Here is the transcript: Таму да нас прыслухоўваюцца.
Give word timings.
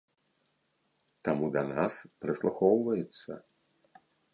Таму 1.29 1.51
да 1.57 1.61
нас 1.75 1.93
прыслухоўваюцца. 2.27 3.31